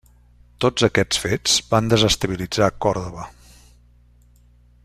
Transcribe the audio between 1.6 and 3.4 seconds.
van desestabilitzar Còrdova.